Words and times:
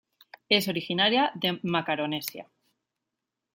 Es 0.49 0.67
originaria 0.67 1.31
de 1.35 1.59
Macaronesia. 1.61 2.47